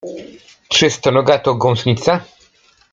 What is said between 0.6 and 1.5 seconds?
Czy stonoga